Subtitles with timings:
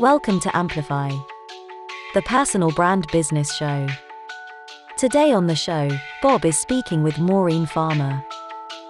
[0.00, 1.10] Welcome to Amplify,
[2.14, 3.86] the personal brand business show.
[4.96, 5.90] Today on the show,
[6.22, 8.24] Bob is speaking with Maureen Farmer.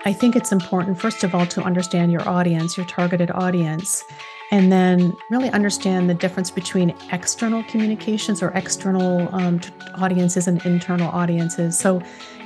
[0.04, 4.04] I think it's important, first of all, to understand your audience, your targeted audience,
[4.52, 9.60] and then really understand the difference between external communications or external um,
[9.96, 11.76] audiences and internal audiences.
[11.76, 12.00] So,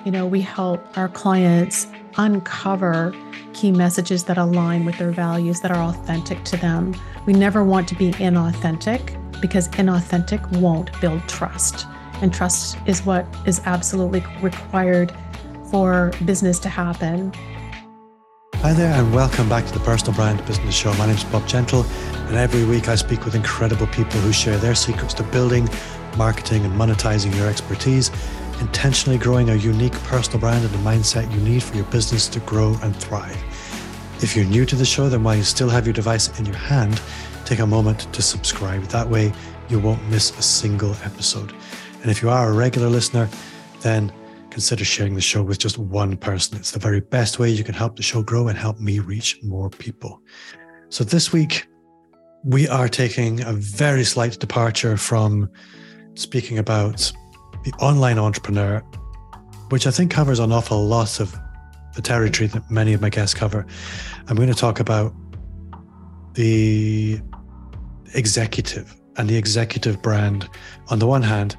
[0.05, 1.87] you know, we help our clients
[2.19, 3.15] uncover
[3.55, 6.95] key messages that align with their values that are authentic to them.
[7.25, 11.87] We never want to be inauthentic because inauthentic won't build trust.
[12.21, 15.11] And trust is what is absolutely required
[15.71, 17.33] for business to happen.
[18.57, 20.93] Hi there, and welcome back to the Personal Brand Business Show.
[20.95, 21.85] My name is Bob Gentle,
[22.29, 25.69] and every week I speak with incredible people who share their secrets to building,
[26.17, 28.11] marketing, and monetizing your expertise
[28.61, 32.41] intentionally growing a unique personal brand and the mindset you need for your business to
[32.41, 33.37] grow and thrive.
[34.23, 36.57] If you're new to the show, then while you still have your device in your
[36.57, 37.01] hand,
[37.45, 38.83] take a moment to subscribe.
[38.85, 39.33] That way,
[39.69, 41.53] you won't miss a single episode.
[42.03, 43.29] And if you are a regular listener,
[43.81, 44.13] then
[44.51, 46.57] consider sharing the show with just one person.
[46.57, 49.39] It's the very best way you can help the show grow and help me reach
[49.43, 50.23] more people.
[50.91, 51.67] So this week,
[52.45, 55.51] we are taking a very slight departure from
[56.15, 57.11] speaking about
[57.65, 58.81] the online entrepreneur,
[59.71, 61.37] which I think covers an awful lot of
[61.95, 63.67] the territory that many of my guests cover.
[64.29, 65.15] I'm going to talk about
[66.35, 67.21] the
[68.15, 70.49] executive and the executive brand
[70.89, 71.57] on the one hand,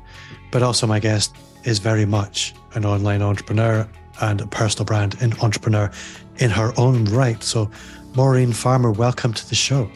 [0.51, 3.89] but also my guest is very much an online entrepreneur
[4.21, 5.89] and a personal brand and entrepreneur
[6.37, 7.41] in her own right.
[7.43, 7.69] So,
[8.15, 9.89] Maureen Farmer, welcome to the show.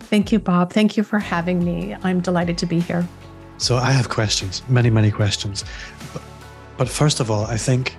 [0.00, 0.72] Thank you, Bob.
[0.72, 1.96] Thank you for having me.
[2.02, 3.06] I'm delighted to be here.
[3.62, 5.64] So I have questions, many, many questions.
[6.12, 6.22] But,
[6.76, 7.96] but first of all, I think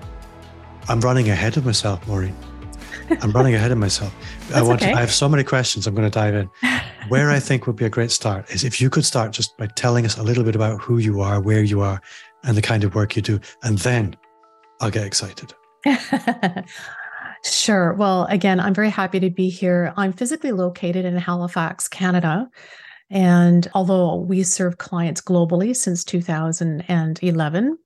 [0.89, 2.36] I'm running ahead of myself, Maureen.
[3.22, 4.14] I'm running ahead of myself.
[4.53, 4.91] I want okay.
[4.91, 5.88] to, I have so many questions.
[5.88, 6.50] I'm going to dive in.
[7.08, 9.67] Where I think would be a great start is if you could start just by
[9.67, 12.02] telling us a little bit about who you are, where you are,
[12.44, 14.18] and the kind of work you do, and then
[14.81, 15.53] I'll get excited.
[17.46, 17.94] Sure.
[17.94, 19.94] Well, again, I'm very happy to be here.
[19.97, 22.50] I'm physically located in Halifax, Canada.
[23.13, 27.78] And although we serve clients globally since 2011,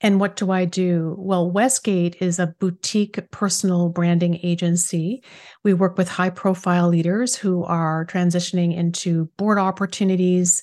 [0.00, 1.16] and what do I do?
[1.18, 5.24] Well, Westgate is a boutique personal branding agency.
[5.64, 10.62] We work with high profile leaders who are transitioning into board opportunities.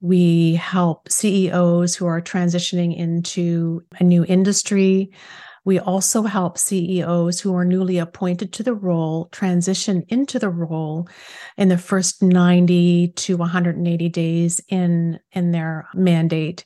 [0.00, 5.10] We help CEOs who are transitioning into a new industry.
[5.68, 11.06] We also help CEOs who are newly appointed to the role transition into the role
[11.58, 16.64] in the first 90 to 180 days in, in their mandate.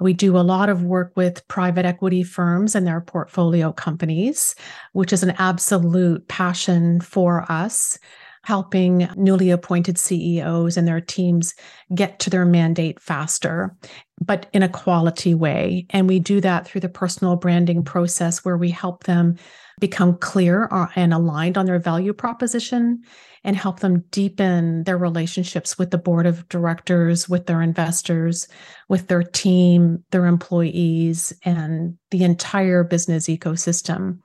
[0.00, 4.56] We do a lot of work with private equity firms and their portfolio companies,
[4.94, 8.00] which is an absolute passion for us
[8.42, 11.54] helping newly appointed CEOs and their teams
[11.94, 13.76] get to their mandate faster,
[14.20, 15.86] but in a quality way.
[15.90, 19.36] And we do that through the personal branding process where we help them
[19.78, 23.02] become clear uh, and aligned on their value proposition
[23.42, 28.46] and help them deepen their relationships with the board of directors, with their investors,
[28.88, 34.18] with their team, their employees, and the entire business ecosystem.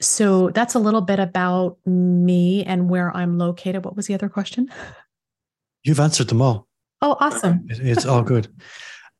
[0.00, 3.84] So that's a little bit about me and where I'm located.
[3.84, 4.70] What was the other question?
[5.84, 6.66] You've answered them all.
[7.02, 7.66] Oh, awesome.
[7.68, 8.48] it's all good.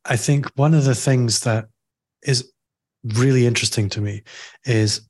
[0.04, 1.66] I think one of the things that
[2.22, 2.50] is
[3.04, 4.22] really interesting to me
[4.64, 5.02] is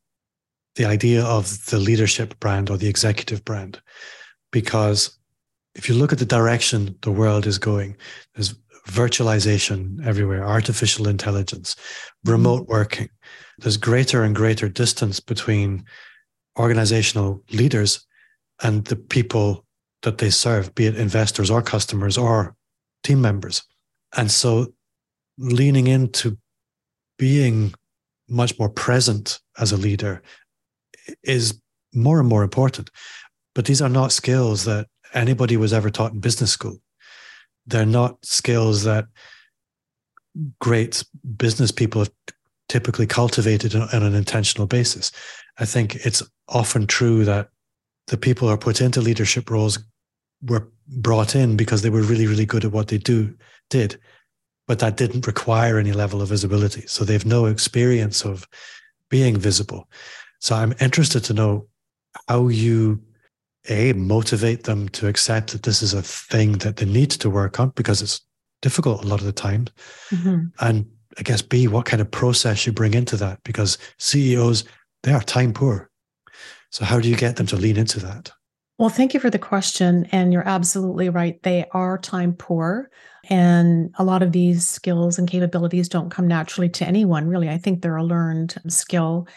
[0.76, 3.80] the idea of the leadership brand or the executive brand.
[4.53, 5.19] Because
[5.75, 7.97] if you look at the direction the world is going,
[8.34, 8.54] there's
[8.91, 11.77] virtualization everywhere, artificial intelligence,
[12.25, 13.09] remote working.
[13.59, 15.84] There's greater and greater distance between
[16.59, 18.06] organizational leaders
[18.62, 19.65] and the people
[20.03, 22.55] that they serve, be it investors or customers or
[23.05, 23.62] team members.
[24.17, 24.73] And so
[25.39, 26.37] leaning into
[27.19, 27.75] being
[28.28, 30.22] much more present as a leader
[31.22, 31.61] is
[31.95, 32.91] more and more important.
[33.55, 36.78] But these are not skills that anybody was ever taught in business school.
[37.71, 39.07] They're not skills that
[40.61, 41.05] great
[41.37, 42.13] business people have
[42.69, 45.11] typically cultivated on, an intentional basis.
[45.59, 47.49] I think it's often true that
[48.07, 49.78] the people who are put into leadership roles
[50.43, 53.34] were brought in because they were really, really good at what they do
[53.69, 53.99] did,
[54.67, 56.84] but that didn't require any level of visibility.
[56.87, 58.49] So they've no experience of
[59.09, 59.89] being visible.
[60.39, 61.67] So I'm interested to know
[62.28, 63.03] how you
[63.68, 67.60] a motivate them to accept that this is a thing that they need to work
[67.60, 68.21] on because it's
[68.62, 69.66] difficult a lot of the time
[70.10, 70.45] mm-hmm.
[70.60, 70.86] and
[71.18, 74.65] i guess b what kind of process you bring into that because ceos
[75.03, 75.91] they are time poor
[76.71, 78.30] so how do you get them to lean into that
[78.80, 80.09] Well, thank you for the question.
[80.10, 81.36] And you're absolutely right.
[81.42, 82.91] They are time poor.
[83.28, 87.51] And a lot of these skills and capabilities don't come naturally to anyone, really.
[87.51, 89.28] I think they're a learned skill.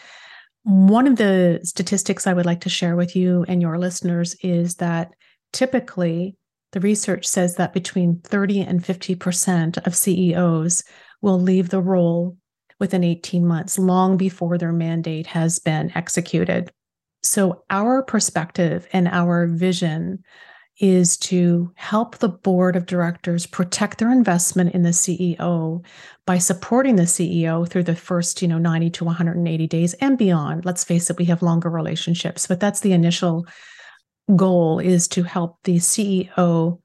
[0.64, 4.76] One of the statistics I would like to share with you and your listeners is
[4.76, 5.14] that
[5.52, 6.36] typically
[6.72, 10.82] the research says that between 30 and 50% of CEOs
[11.20, 12.36] will leave the role
[12.80, 16.72] within 18 months, long before their mandate has been executed.
[17.22, 20.24] So, our perspective and our vision
[20.80, 25.84] is to help the board of directors protect their investment in the CEO
[26.26, 30.64] by supporting the CEO through the first, you know, 90 to 180 days and beyond.
[30.64, 33.46] Let's face it, we have longer relationships, but that's the initial
[34.34, 36.80] goal is to help the CEO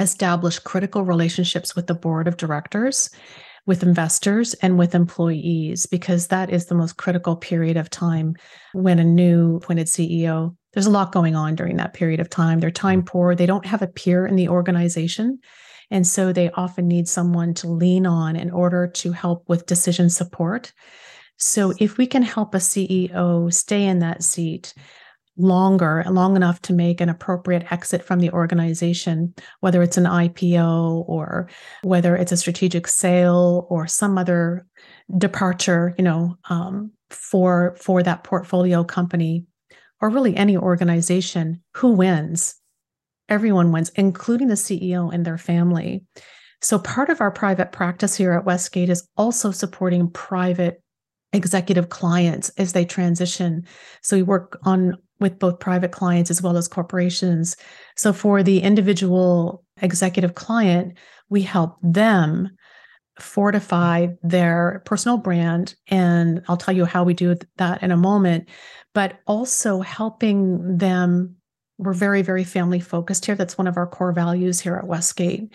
[0.00, 3.10] establish critical relationships with the board of directors
[3.66, 8.34] with investors and with employees because that is the most critical period of time
[8.72, 12.60] when a new appointed CEO there's a lot going on during that period of time.
[12.60, 13.34] They're time poor.
[13.34, 15.40] They don't have a peer in the organization
[15.90, 20.08] and so they often need someone to lean on in order to help with decision
[20.08, 20.72] support.
[21.36, 24.72] So if we can help a CEO stay in that seat
[25.36, 31.08] longer, long enough to make an appropriate exit from the organization, whether it's an IPO
[31.08, 31.48] or
[31.82, 34.66] whether it's a strategic sale or some other
[35.16, 39.46] departure, you know, um, for for that portfolio company,
[40.00, 42.56] or really any organization, who wins?
[43.28, 46.04] Everyone wins, including the CEO and their family.
[46.62, 50.82] So part of our private practice here at Westgate is also supporting private
[51.32, 53.64] executive clients as they transition.
[54.02, 57.56] So we work on with both private clients as well as corporations.
[57.96, 60.98] So for the individual executive client,
[61.28, 62.50] we help them
[63.22, 65.74] fortify their personal brand.
[65.88, 68.48] And I'll tell you how we do that in a moment,
[68.94, 71.36] but also helping them.
[71.78, 73.34] We're very, very family focused here.
[73.34, 75.52] That's one of our core values here at Westgate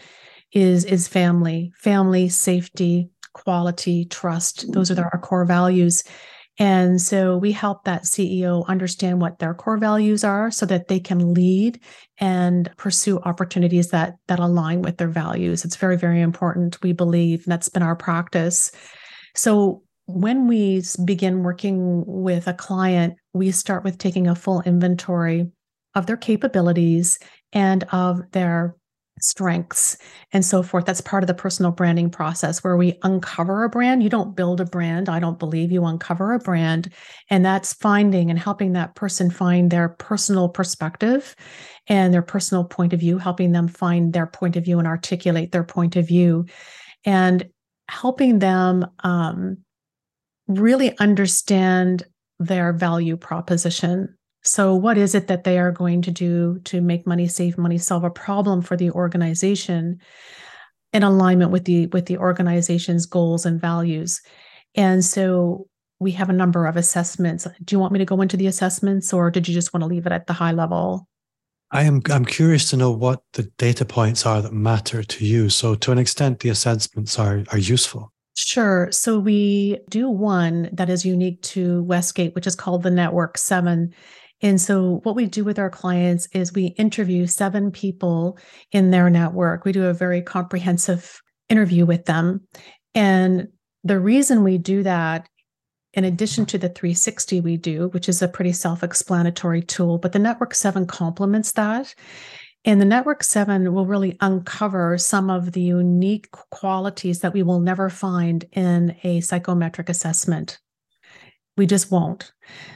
[0.51, 4.71] is, is family, family, safety, quality, trust.
[4.71, 6.03] Those are our core values.
[6.57, 10.99] And so we help that CEO understand what their core values are so that they
[10.99, 11.81] can lead
[12.17, 15.65] and pursue opportunities that that align with their values.
[15.65, 18.71] It's very very important we believe and that's been our practice.
[19.35, 25.51] So when we begin working with a client, we start with taking a full inventory
[25.95, 27.19] of their capabilities
[27.51, 28.75] and of their
[29.19, 29.97] strengths
[30.33, 30.85] and so forth.
[30.85, 34.03] That's part of the personal branding process where we uncover a brand.
[34.03, 36.91] You don't build a brand, I don't believe you uncover a brand.
[37.29, 41.35] And that's finding and helping that person find their personal perspective
[41.87, 45.51] and their personal point of view, helping them find their point of view and articulate
[45.51, 46.45] their point of view,
[47.05, 47.47] and
[47.87, 49.57] helping them um,
[50.47, 52.03] really understand
[52.39, 57.07] their value proposition so, what is it that they are going to do to make
[57.07, 59.99] money, save money, solve a problem for the organization
[60.93, 64.21] in alignment with the with the organization's goals and values?
[64.75, 65.67] And so
[65.99, 67.47] we have a number of assessments.
[67.63, 69.87] Do you want me to go into the assessments or did you just want to
[69.87, 71.07] leave it at the high level?
[71.71, 75.49] I am I'm curious to know what the data points are that matter to you.
[75.49, 78.11] So to an extent the assessments are are useful.
[78.35, 78.91] Sure.
[78.91, 83.93] So we do one that is unique to Westgate, which is called the Network 7
[84.41, 88.37] and so, what we do with our clients is we interview seven people
[88.71, 89.63] in their network.
[89.63, 92.41] We do a very comprehensive interview with them.
[92.93, 93.47] And
[93.83, 95.29] the reason we do that,
[95.93, 100.11] in addition to the 360 we do, which is a pretty self explanatory tool, but
[100.11, 101.95] the Network 7 complements that.
[102.65, 107.59] And the Network 7 will really uncover some of the unique qualities that we will
[107.59, 110.59] never find in a psychometric assessment.
[111.57, 112.31] We just won't.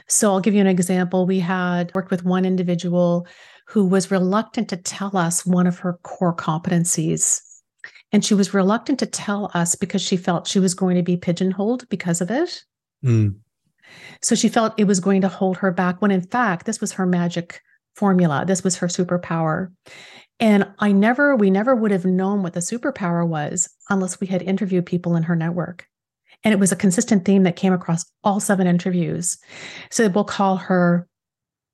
[0.08, 1.26] So I'll give you an example.
[1.26, 3.26] We had worked with one individual
[3.66, 7.40] who was reluctant to tell us one of her core competencies.
[8.12, 11.16] And she was reluctant to tell us because she felt she was going to be
[11.16, 12.64] pigeonholed because of it.
[13.04, 13.36] Mm.
[14.22, 16.92] So she felt it was going to hold her back when in fact this was
[16.92, 17.60] her magic
[17.94, 18.44] formula.
[18.46, 19.72] This was her superpower.
[20.38, 24.42] And I never, we never would have known what the superpower was unless we had
[24.42, 25.86] interviewed people in her network.
[26.44, 29.38] And it was a consistent theme that came across all seven interviews.
[29.90, 31.06] So we'll call her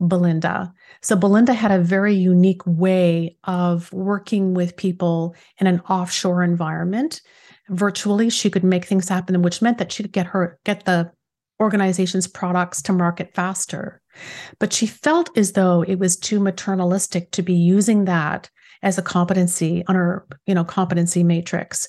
[0.00, 0.72] Belinda.
[1.02, 7.22] So Belinda had a very unique way of working with people in an offshore environment.
[7.68, 11.10] Virtually, she could make things happen, which meant that she could get her get the
[11.60, 14.02] organization's products to market faster.
[14.58, 18.50] But she felt as though it was too maternalistic to be using that
[18.82, 21.88] as a competency on her, you know, competency matrix.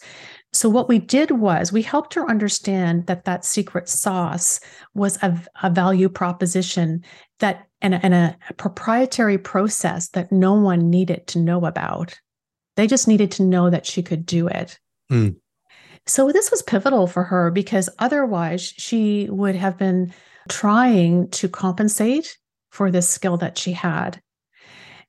[0.57, 4.59] So what we did was we helped her understand that that secret sauce
[4.95, 7.03] was a, a value proposition
[7.37, 12.19] that and, and a proprietary process that no one needed to know about.
[12.75, 14.79] They just needed to know that she could do it.
[15.11, 15.35] Mm.
[16.07, 20.11] So this was pivotal for her because otherwise she would have been
[20.49, 22.35] trying to compensate
[22.71, 24.19] for this skill that she had.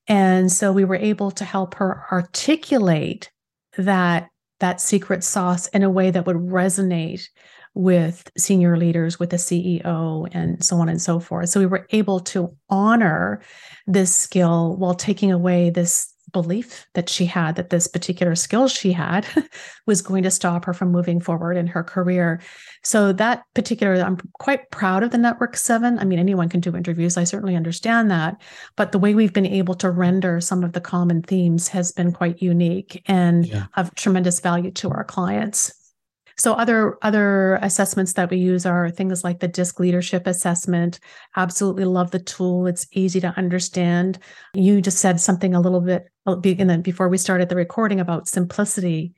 [0.08, 3.30] And so we were able to help her articulate
[3.78, 4.28] that
[4.60, 7.28] that secret sauce in a way that would resonate
[7.74, 11.48] with senior leaders, with the CEO, and so on and so forth.
[11.48, 13.40] So we were able to honor
[13.86, 18.92] this skill while taking away this belief that she had that this particular skill she
[18.92, 19.26] had
[19.86, 22.40] was going to stop her from moving forward in her career.
[22.82, 25.98] So that particular, I'm quite proud of the Network Seven.
[25.98, 27.16] I mean, anyone can do interviews.
[27.16, 28.40] I certainly understand that,
[28.76, 32.12] but the way we've been able to render some of the common themes has been
[32.12, 33.66] quite unique and yeah.
[33.76, 35.72] of tremendous value to our clients.
[36.38, 41.00] So other other assessments that we use are things like the DISC leadership assessment.
[41.36, 42.66] Absolutely love the tool.
[42.66, 44.18] It's easy to understand.
[44.54, 48.00] You just said something a little bit uh, and then before we started the recording
[48.00, 49.14] about simplicity.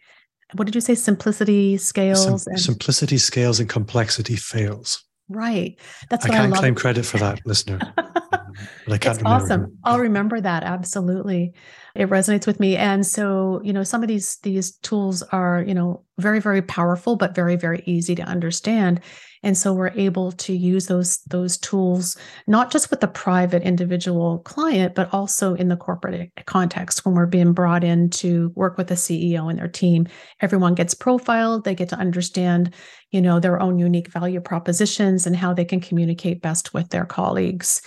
[0.54, 0.94] What did you say?
[0.94, 2.24] Simplicity scales.
[2.24, 5.04] Sim- and- simplicity scales and complexity fails.
[5.28, 5.78] Right.
[6.08, 7.78] That's I can't I claim credit for that, listener.
[7.96, 9.78] but I can't it's awesome.
[9.84, 11.52] I'll remember that absolutely.
[11.94, 12.76] It resonates with me.
[12.76, 17.16] And so, you know, some of these these tools are, you know, very very powerful
[17.16, 19.00] but very very easy to understand.
[19.42, 22.16] And so we're able to use those those tools
[22.46, 27.26] not just with the private individual client but also in the corporate context when we're
[27.26, 30.06] being brought in to work with the CEO and their team.
[30.40, 32.74] Everyone gets profiled, they get to understand,
[33.10, 37.06] you know, their own unique value propositions and how they can communicate best with their
[37.06, 37.82] colleagues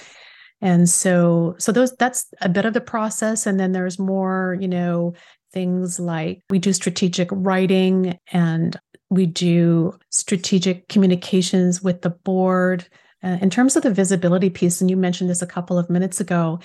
[0.64, 3.46] and so so those that's a bit of the process.
[3.46, 5.14] And then there's more you know
[5.52, 8.80] things like we do strategic writing and
[9.10, 12.88] we do strategic communications with the board
[13.24, 14.80] uh, in terms of the visibility piece.
[14.80, 16.60] And you mentioned this a couple of minutes ago.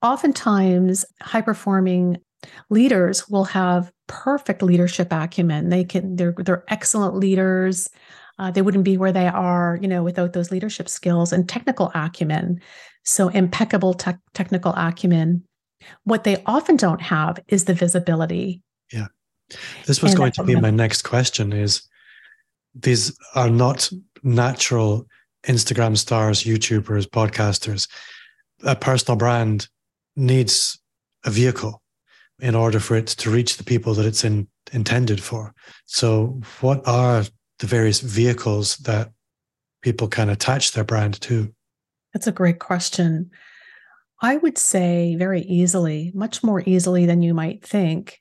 [0.00, 2.16] Oftentimes high performing
[2.70, 5.68] leaders will have perfect leadership acumen.
[5.68, 7.90] They can they're they're excellent leaders.
[8.38, 11.92] Uh, they wouldn't be where they are you know without those leadership skills and technical
[11.94, 12.58] acumen
[13.04, 15.44] so impeccable te- technical acumen.
[16.04, 18.62] What they often don't have is the visibility.
[18.92, 19.08] Yeah.
[19.86, 21.82] This was and going to be um, my next question is
[22.74, 23.90] these are not
[24.22, 25.06] natural
[25.44, 27.88] Instagram stars, YouTubers, podcasters.
[28.64, 29.68] A personal brand
[30.16, 30.78] needs
[31.24, 31.82] a vehicle
[32.40, 35.54] in order for it to reach the people that it's in, intended for.
[35.86, 37.24] So, what are
[37.58, 39.10] the various vehicles that
[39.82, 41.52] people can attach their brand to?
[42.12, 43.30] That's a great question.
[44.20, 48.20] I would say very easily, much more easily than you might think.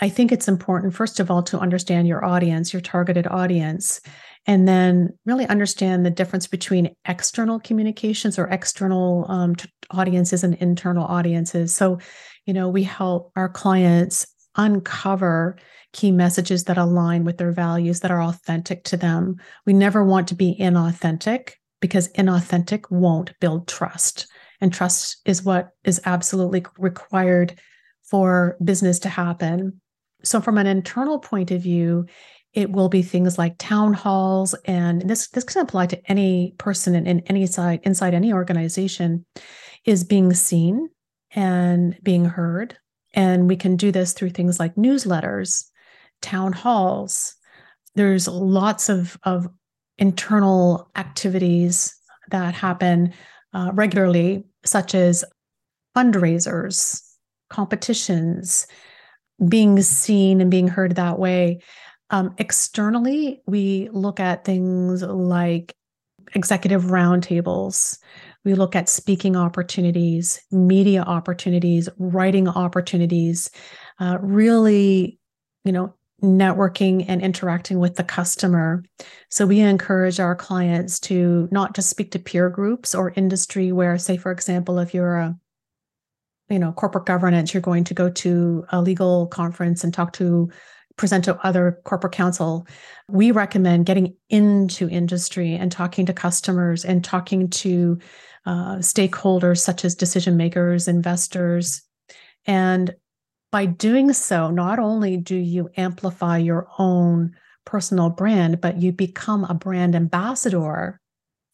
[0.00, 4.00] I think it's important, first of all, to understand your audience, your targeted audience,
[4.46, 10.54] and then really understand the difference between external communications or external um, t- audiences and
[10.56, 11.74] internal audiences.
[11.74, 11.98] So,
[12.46, 15.56] you know, we help our clients uncover
[15.92, 19.36] key messages that align with their values that are authentic to them.
[19.66, 24.26] We never want to be inauthentic because inauthentic won't build trust.
[24.60, 27.58] And trust is what is absolutely required
[28.02, 29.80] for business to happen.
[30.24, 32.06] So, from an internal point of view,
[32.54, 36.94] it will be things like town halls, and this this can apply to any person
[36.94, 39.24] in, in any side inside any organization,
[39.84, 40.88] is being seen
[41.32, 42.76] and being heard.
[43.14, 45.64] And we can do this through things like newsletters,
[46.20, 47.34] town halls.
[47.94, 49.48] There's lots of, of
[49.98, 51.94] internal activities
[52.30, 53.12] that happen
[53.54, 55.24] uh, regularly, such as
[55.96, 57.02] fundraisers,
[57.50, 58.66] competitions,
[59.48, 61.60] being seen and being heard that way.
[62.10, 65.74] Um, externally, we look at things like
[66.34, 67.98] executive roundtables.
[68.44, 73.50] We look at speaking opportunities, media opportunities, writing opportunities,
[74.00, 75.18] uh, really,
[75.64, 78.82] you know, networking and interacting with the customer.
[79.30, 83.96] So we encourage our clients to not just speak to peer groups or industry where,
[83.98, 85.36] say, for example, if you're a
[86.48, 90.50] you know corporate governance, you're going to go to a legal conference and talk to
[90.96, 92.66] present to other corporate counsel.
[93.08, 97.98] We recommend getting into industry and talking to customers and talking to
[98.44, 101.82] uh, stakeholders such as decision makers, investors,
[102.46, 102.94] and
[103.50, 109.44] by doing so, not only do you amplify your own personal brand, but you become
[109.44, 111.00] a brand ambassador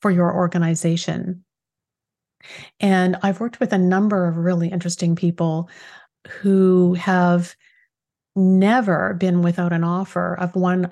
[0.01, 1.45] for your organization.
[2.79, 5.69] And I've worked with a number of really interesting people
[6.29, 7.55] who have
[8.37, 10.91] never been without an offer of one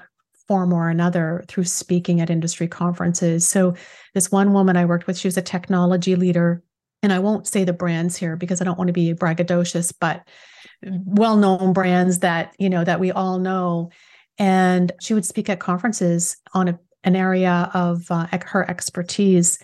[0.49, 3.47] form or another through speaking at industry conferences.
[3.47, 3.75] So,
[4.15, 6.63] this one woman I worked with, she was a technology leader
[7.03, 10.27] and I won't say the brands here because I don't want to be braggadocious, but
[10.85, 13.91] well-known brands that you know that we all know.
[14.39, 19.59] And she would speak at conferences on a, an area of uh, her expertise,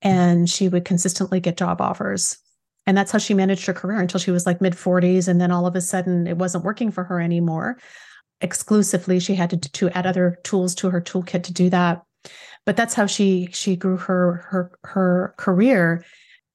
[0.00, 2.38] and she would consistently get job offers.
[2.86, 5.28] And that's how she managed her career until she was like mid 40s.
[5.28, 7.78] And then all of a sudden, it wasn't working for her anymore.
[8.40, 12.02] Exclusively, she had to, to add other tools to her toolkit to do that.
[12.64, 16.04] But that's how she she grew her her her career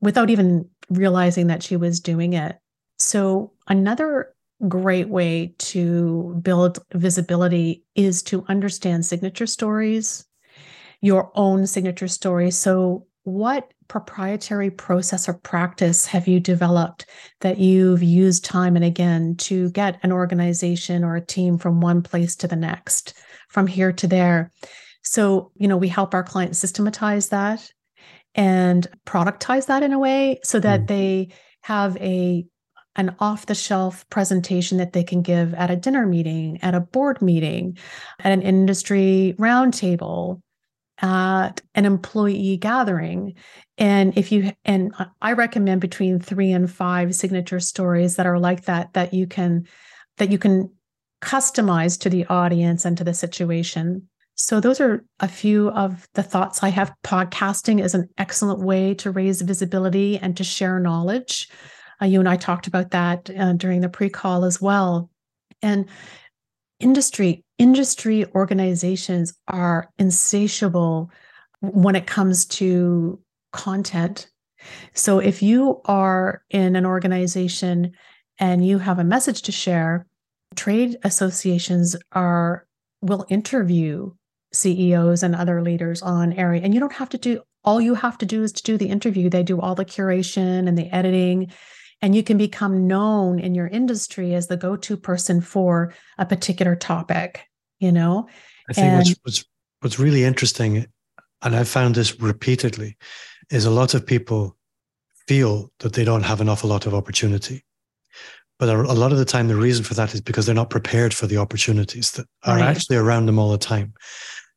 [0.02, 2.58] without even realizing that she was doing it.
[2.98, 4.34] So, another
[4.68, 10.26] great way to build visibility is to understand signature stories,
[11.02, 12.58] your own signature stories.
[12.58, 17.06] So, what proprietary process or practice have you developed
[17.42, 22.02] that you've used time and again to get an organization or a team from one
[22.02, 23.18] place to the next,
[23.50, 24.52] from here to there?
[25.04, 27.70] So, you know, we help our clients systematize that
[28.34, 30.88] and productize that in a way so that mm.
[30.88, 31.30] they
[31.62, 32.46] have a
[32.98, 36.80] an off the shelf presentation that they can give at a dinner meeting, at a
[36.80, 37.78] board meeting,
[38.20, 40.42] at an industry roundtable,
[41.00, 43.36] at an employee gathering.
[43.78, 48.66] And if you, and I recommend between three and five signature stories that are like
[48.66, 49.68] that, that you can,
[50.18, 50.72] that you can
[51.22, 54.10] customize to the audience and to the situation.
[54.40, 56.94] So, those are a few of the thoughts I have.
[57.04, 61.50] Podcasting is an excellent way to raise visibility and to share knowledge.
[62.02, 65.10] Uh, you and I talked about that uh, during the pre call as well.
[65.62, 65.88] And
[66.80, 71.12] industry, industry organizations are insatiable
[71.62, 73.20] when it comes to
[73.52, 74.30] content.
[74.94, 77.94] So, if you are in an organization
[78.40, 80.06] and you have a message to share,
[80.56, 82.66] trade associations are
[83.02, 84.12] will interview
[84.54, 86.62] CEOs and other leaders on area.
[86.64, 88.88] And you don't have to do all you have to do is to do the
[88.88, 89.30] interview.
[89.30, 91.52] They do all the curation and the editing.
[92.02, 96.76] And you can become known in your industry as the go-to person for a particular
[96.76, 97.42] topic,
[97.80, 98.28] you know?
[98.70, 99.46] I think and, what's, what's
[99.82, 100.86] what's really interesting,
[101.42, 102.98] and I've found this repeatedly,
[103.50, 104.56] is a lot of people
[105.28, 107.64] feel that they don't have an awful lot of opportunity.
[108.60, 111.14] But a, lot of the time, the reason for that is because they're not prepared
[111.14, 112.66] for the opportunities that are right.
[112.66, 113.94] actually around them all the time.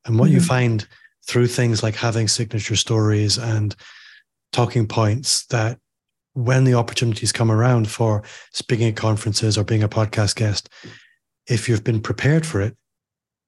[0.07, 0.37] And what mm-hmm.
[0.37, 0.89] you find
[1.27, 3.77] through things like having signature stories and
[4.53, 5.79] talking points that
[6.35, 10.69] when the opportunities come around for speaking at conferences or being a podcast guest,
[11.49, 12.77] if you've been prepared for it,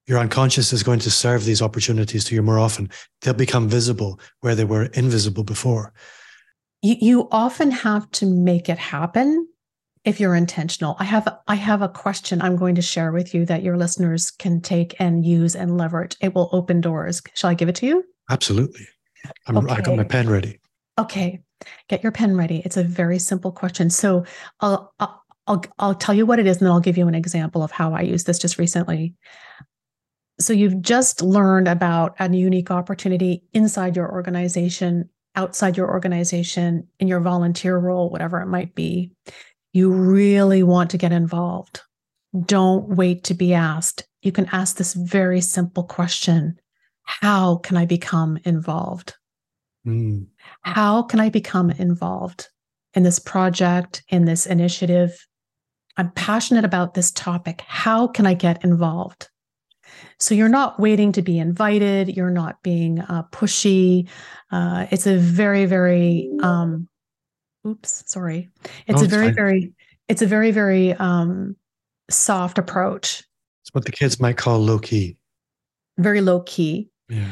[0.05, 2.89] your unconscious is going to serve these opportunities to you more often.
[3.21, 5.93] They'll become visible where they were invisible before.
[6.81, 9.47] You, you often have to make it happen
[10.03, 10.97] if you're intentional.
[10.99, 14.31] I have i have a question i'm going to share with you that your listeners
[14.31, 16.17] can take and use and leverage.
[16.19, 17.21] It will open doors.
[17.35, 18.03] Shall i give it to you?
[18.29, 18.85] Absolutely.
[19.47, 19.75] I'm, okay.
[19.75, 20.59] i got my pen ready.
[20.99, 21.42] Okay
[21.87, 22.61] get your pen ready.
[22.65, 23.89] It's a very simple question.
[23.89, 24.25] So
[24.59, 25.23] I'll, I'll
[25.77, 27.93] i'll tell you what it is and then i'll give you an example of how
[27.93, 29.13] i used this just recently.
[30.39, 37.07] So you've just learned about a unique opportunity inside your organization outside your organization in
[37.07, 39.11] your volunteer role whatever it might be.
[39.73, 41.81] You really want to get involved,
[42.45, 44.07] don't wait to be asked.
[44.21, 46.59] You can ask this very simple question.
[47.03, 49.15] How can I become involved?
[49.85, 50.27] Mm.
[50.61, 52.49] How can I become involved
[52.93, 55.27] in this project, in this initiative?
[55.97, 57.61] I'm passionate about this topic.
[57.67, 59.29] How can I get involved?
[60.19, 62.15] So you're not waiting to be invited.
[62.15, 64.07] You're not being uh, pushy.
[64.51, 66.87] Uh, it's a very, very um,
[67.65, 68.49] oops sorry
[68.87, 69.35] it's oh, a very fine.
[69.35, 69.73] very
[70.07, 71.55] it's a very very um
[72.09, 73.23] soft approach
[73.61, 75.17] it's what the kids might call low key
[75.97, 77.31] very low key yeah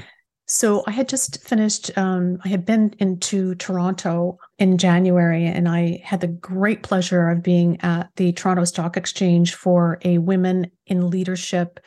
[0.52, 6.02] so i had just finished um, i had been into toronto in january and i
[6.04, 11.10] had the great pleasure of being at the toronto stock exchange for a women in
[11.10, 11.80] leadership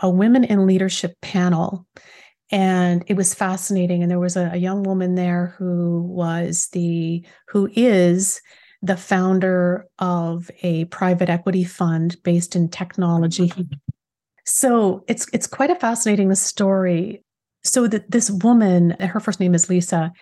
[0.00, 1.86] a women in leadership panel.
[2.50, 7.24] And it was fascinating and there was a, a, young woman there who was the
[7.48, 8.40] who is
[8.80, 13.52] the founder of a private equity fund based in technology.
[14.46, 17.22] So it's it's quite a fascinating story
[17.64, 20.12] so that this woman her first name is lisa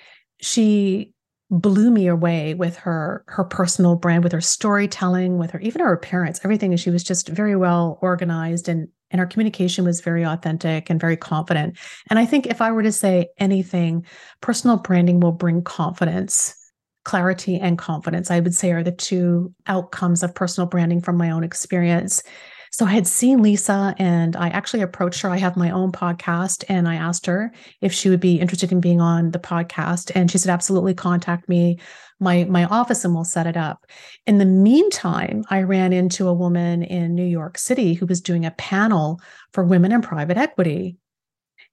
[0.40, 1.12] she
[1.50, 5.92] blew me away with her her personal brand with her storytelling with her even her
[5.92, 10.24] appearance everything and she was just very well organized and and our communication was very
[10.24, 11.78] authentic and very confident.
[12.10, 14.04] And I think if I were to say anything,
[14.40, 16.54] personal branding will bring confidence.
[17.04, 21.30] Clarity and confidence, I would say, are the two outcomes of personal branding from my
[21.30, 22.20] own experience.
[22.70, 25.30] So I had seen Lisa and I actually approached her.
[25.30, 28.80] I have my own podcast and I asked her if she would be interested in
[28.80, 30.10] being on the podcast.
[30.14, 31.78] And she said, absolutely contact me,
[32.20, 33.86] my, my office, and we'll set it up.
[34.26, 38.44] In the meantime, I ran into a woman in New York City who was doing
[38.44, 39.20] a panel
[39.52, 40.96] for women in private equity.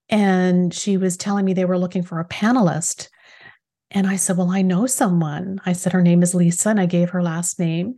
[0.10, 3.10] And she was telling me they were looking for a panelist.
[3.89, 5.62] And I said, Well, I know someone.
[5.65, 7.95] I said, Her name is Lisa, and I gave her last name.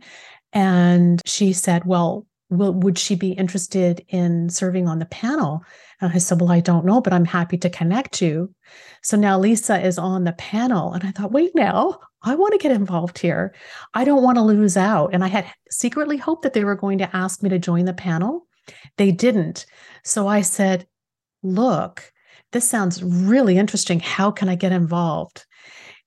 [0.52, 5.64] And she said, Well, will, would she be interested in serving on the panel?
[6.00, 8.54] And I said, Well, I don't know, but I'm happy to connect you.
[9.02, 10.92] So now Lisa is on the panel.
[10.92, 13.54] And I thought, Wait now, I want to get involved here.
[13.94, 15.10] I don't want to lose out.
[15.12, 17.94] And I had secretly hoped that they were going to ask me to join the
[17.94, 18.46] panel.
[18.96, 19.66] They didn't.
[20.04, 20.86] So I said,
[21.42, 22.12] Look,
[22.52, 24.00] this sounds really interesting.
[24.00, 25.46] How can I get involved?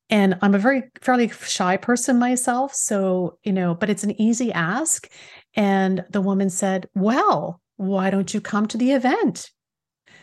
[0.10, 4.52] and i'm a very fairly shy person myself so you know but it's an easy
[4.52, 5.10] ask
[5.56, 9.52] and the woman said well why don't you come to the event?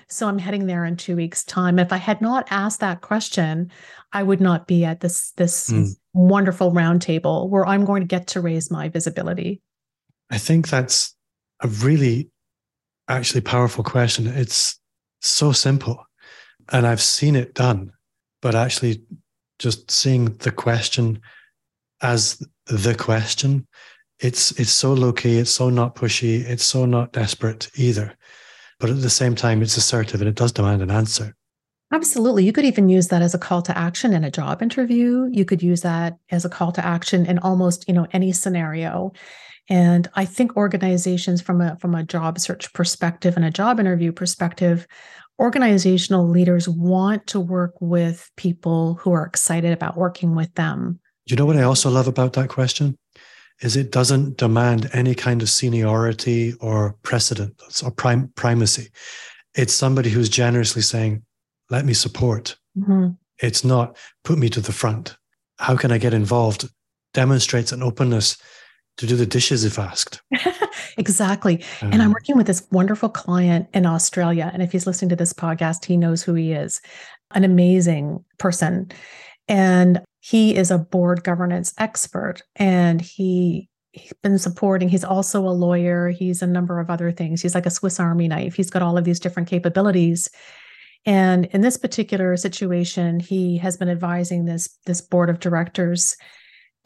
[0.09, 1.79] So i'm heading there in two weeks time.
[1.79, 3.71] If i had not asked that question
[4.13, 5.89] i would not be at this this mm.
[6.15, 9.63] wonderful roundtable where i'm going to get to raise my visibility.
[10.31, 11.15] I think that's
[11.63, 12.31] a really
[13.09, 14.27] actually powerful question.
[14.27, 14.79] It's
[15.21, 16.05] so simple
[16.73, 17.93] and i've seen it done
[18.43, 19.03] but actually
[19.59, 21.21] just seeing the question
[22.03, 23.67] as the question
[24.21, 28.17] it's it's so low key it's so not pushy it's so not desperate either.
[28.79, 31.35] But at the same time it's assertive and it does demand an answer.
[31.93, 32.45] Absolutely.
[32.45, 35.29] You could even use that as a call to action in a job interview.
[35.31, 39.13] You could use that as a call to action in almost you know any scenario.
[39.69, 44.13] And i think organizations from a from a job search perspective and a job interview
[44.13, 44.87] perspective
[45.39, 50.99] organizational leaders want to work with people who are excited about working with them.
[51.27, 52.97] You know what I also love about that question?
[53.63, 58.91] Is it doesn't demand any kind of seniority or precedence or prim- primacy.
[59.55, 61.23] It's somebody who's generously saying,
[61.71, 62.57] let me support.
[62.77, 63.09] Mm-hmm.
[63.39, 65.17] It's not put me to the front.
[65.59, 66.69] How can I get involved?
[67.15, 68.37] Demonstrates an openness
[68.99, 70.21] to do the dishes if asked.
[70.99, 71.63] exactly.
[71.81, 74.51] Um, and I'm um, working with this wonderful client in Australia.
[74.53, 76.81] And if he's listening to this podcast, he knows who he is
[77.33, 78.91] an amazing person.
[79.49, 85.51] And he is a board governance expert and he he's been supporting he's also a
[85.51, 88.83] lawyer he's a number of other things he's like a swiss army knife he's got
[88.83, 90.29] all of these different capabilities
[91.05, 96.17] and in this particular situation he has been advising this this board of directors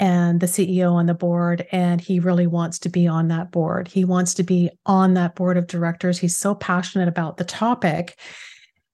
[0.00, 3.87] and the CEO on the board, and he really wants to be on that board.
[3.87, 6.18] He wants to be on that board of directors.
[6.18, 8.18] He's so passionate about the topic.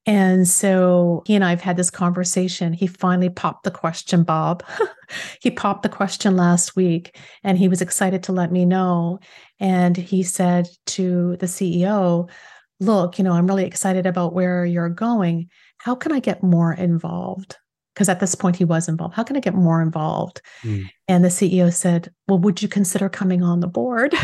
[0.06, 2.72] And so he and I have had this conversation.
[2.72, 4.62] He finally popped the question, Bob.
[5.40, 9.18] he popped the question last week and he was excited to let me know.
[9.58, 12.30] And he said to the CEO,
[12.78, 15.48] Look, you know, I'm really excited about where you're going.
[15.78, 17.56] How can I get more involved?
[17.96, 19.14] because at this point he was involved.
[19.14, 20.42] How can I get more involved?
[20.62, 20.84] Mm.
[21.08, 24.14] And the CEO said, Well, would you consider coming on the board?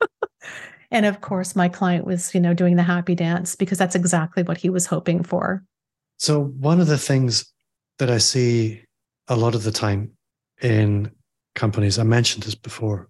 [0.94, 4.44] and of course, my client was, you know, doing the happy dance because that's exactly
[4.44, 5.64] what he was hoping for.
[6.18, 7.52] So, one of the things
[7.98, 8.84] that I see
[9.26, 10.12] a lot of the time
[10.62, 11.10] in
[11.56, 13.08] companies, I mentioned this before,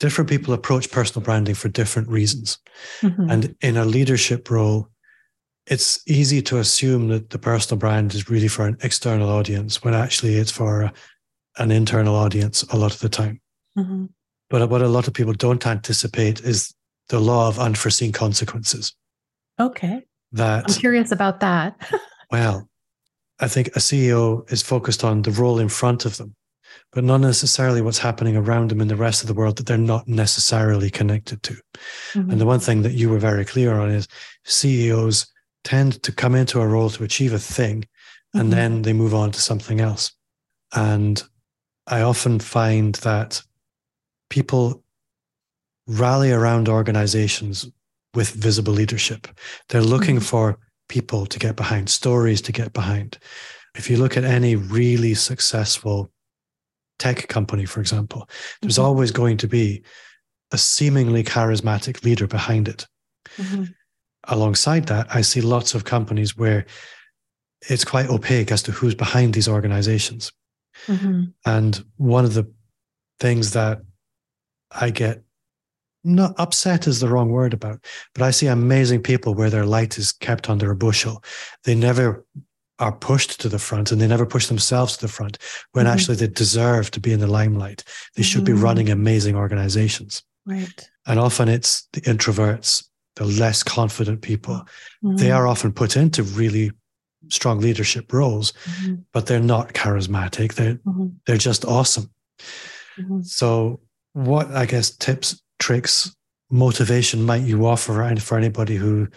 [0.00, 2.58] different people approach personal branding for different reasons.
[3.00, 3.30] Mm-hmm.
[3.30, 4.90] And in a leadership role,
[5.66, 9.94] it's easy to assume that the personal brand is really for an external audience when
[9.94, 10.92] actually it's for
[11.56, 13.40] an internal audience a lot of the time.
[13.78, 14.06] Mm-hmm.
[14.50, 16.74] But what a lot of people don't anticipate is
[17.08, 18.94] the law of unforeseen consequences.
[19.60, 20.04] Okay.
[20.32, 21.76] That I'm curious about that.
[22.30, 22.68] well,
[23.38, 26.34] I think a CEO is focused on the role in front of them,
[26.92, 29.78] but not necessarily what's happening around them in the rest of the world that they're
[29.78, 31.54] not necessarily connected to.
[32.14, 32.30] Mm-hmm.
[32.30, 34.08] And the one thing that you were very clear on is
[34.44, 35.26] CEOs
[35.62, 37.86] tend to come into a role to achieve a thing
[38.34, 38.50] and mm-hmm.
[38.50, 40.12] then they move on to something else.
[40.72, 41.22] And
[41.86, 43.42] I often find that
[44.30, 44.83] people
[45.86, 47.66] rally around organizations
[48.14, 49.28] with visible leadership.
[49.68, 50.24] They're looking mm-hmm.
[50.24, 53.18] for people to get behind, stories to get behind.
[53.74, 56.10] If you look at any really successful
[56.98, 58.28] tech company, for example,
[58.60, 58.84] there's mm-hmm.
[58.84, 59.82] always going to be
[60.52, 62.86] a seemingly charismatic leader behind it.
[63.36, 63.64] Mm-hmm
[64.28, 66.66] alongside that, I see lots of companies where
[67.68, 70.32] it's quite opaque as to who's behind these organizations.
[70.86, 71.24] Mm-hmm.
[71.46, 72.50] And one of the
[73.20, 73.80] things that
[74.70, 75.22] I get
[76.04, 79.98] not upset is the wrong word about, but I see amazing people where their light
[79.98, 81.24] is kept under a bushel.
[81.64, 82.24] They never
[82.78, 85.38] are pushed to the front and they never push themselves to the front
[85.72, 85.94] when mm-hmm.
[85.94, 87.84] actually they deserve to be in the limelight.
[88.14, 88.26] They mm-hmm.
[88.26, 88.64] should be mm-hmm.
[88.64, 90.22] running amazing organizations.
[90.44, 90.90] Right.
[91.06, 92.84] And often it's the introverts,
[93.16, 94.56] the less confident people.
[95.04, 95.16] Mm-hmm.
[95.16, 96.72] They are often put into really
[97.30, 98.96] strong leadership roles, mm-hmm.
[99.12, 100.54] but they're not charismatic.
[100.54, 101.08] They're mm-hmm.
[101.26, 102.10] they're just awesome.
[102.98, 103.22] Mm-hmm.
[103.22, 103.80] So,
[104.12, 106.14] what I guess tips, tricks,
[106.50, 109.08] motivation might you offer for anybody who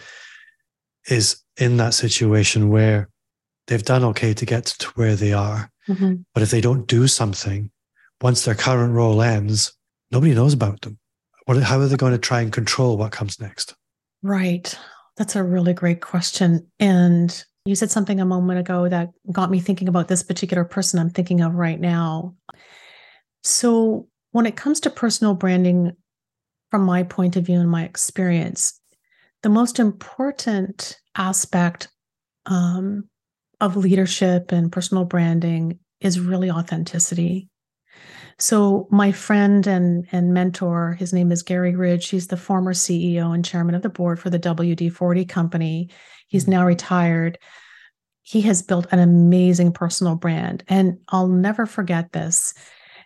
[1.10, 3.10] is in that situation where
[3.66, 6.14] they've done okay to get to where they are, mm-hmm.
[6.32, 7.70] but if they don't do something,
[8.22, 9.76] once their current role ends,
[10.10, 10.98] nobody knows about them.
[11.44, 13.74] What, how are they going to try and control what comes next?
[14.22, 14.74] Right.
[15.18, 16.66] That's a really great question.
[16.80, 20.98] And you said something a moment ago that got me thinking about this particular person
[20.98, 22.36] I'm thinking of right now.
[23.42, 25.92] So, when it comes to personal branding,
[26.70, 28.80] from my point of view and my experience,
[29.42, 31.88] the most important aspect
[32.46, 33.08] um,
[33.60, 37.48] of leadership and personal branding is really authenticity.
[38.38, 42.08] So my friend and and mentor, his name is Garry Ridge.
[42.08, 45.90] He's the former CEO and chairman of the board for the WD-40 company.
[46.28, 47.38] He's now retired.
[48.22, 52.54] He has built an amazing personal brand and I'll never forget this.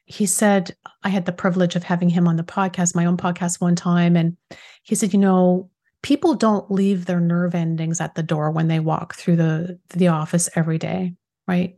[0.04, 3.60] He said I had the privilege of having him on the podcast, my own podcast
[3.60, 4.36] one time and
[4.82, 5.70] he said, "You know,
[6.02, 10.08] people don't leave their nerve endings at the door when they walk through the the
[10.08, 11.14] office every day,
[11.46, 11.76] right?"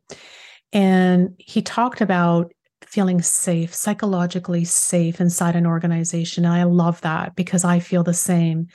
[0.73, 2.53] And he talked about
[2.85, 6.45] feeling safe, psychologically safe inside an organization.
[6.45, 8.69] And I love that because I feel the same.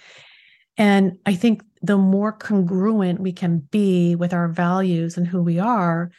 [0.77, 5.59] And I think the more congruent we can be with our values and who we
[5.59, 6.11] are,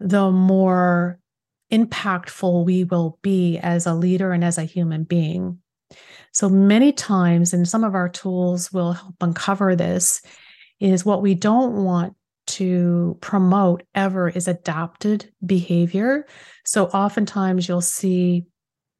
[0.00, 1.19] the more
[1.70, 5.58] impactful we will be as a leader and as a human being.
[6.32, 10.22] So many times, and some of our tools will help uncover this,
[10.78, 12.14] is what we don't want
[12.46, 16.26] to promote ever is adapted behavior.
[16.64, 18.46] So oftentimes you'll see